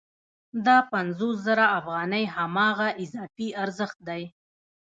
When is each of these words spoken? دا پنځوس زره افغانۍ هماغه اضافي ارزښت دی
دا 0.65 0.77
پنځوس 0.91 1.35
زره 1.47 1.65
افغانۍ 1.79 2.25
هماغه 2.35 2.87
اضافي 3.03 3.47
ارزښت 3.63 3.97
دی 4.07 4.23